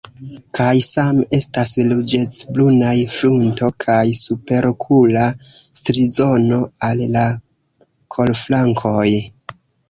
[0.59, 5.27] Kaj same estas ruĝecbrunaj frunto kaj superokula
[5.81, 7.27] strizono al la
[8.17, 9.07] kolflankoj.